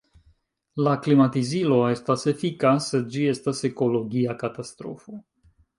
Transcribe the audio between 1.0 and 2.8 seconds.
klimatizilo estas efika,